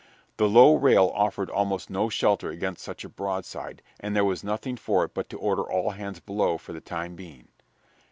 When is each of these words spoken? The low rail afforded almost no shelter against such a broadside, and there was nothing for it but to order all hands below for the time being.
The 0.37 0.49
low 0.49 0.73
rail 0.73 1.13
afforded 1.15 1.53
almost 1.53 1.91
no 1.91 2.09
shelter 2.09 2.49
against 2.49 2.83
such 2.83 3.03
a 3.03 3.09
broadside, 3.09 3.83
and 3.99 4.15
there 4.15 4.25
was 4.25 4.43
nothing 4.43 4.75
for 4.75 5.03
it 5.05 5.13
but 5.13 5.29
to 5.29 5.37
order 5.37 5.61
all 5.61 5.91
hands 5.91 6.19
below 6.19 6.57
for 6.57 6.73
the 6.73 6.81
time 6.81 7.15
being. 7.15 7.49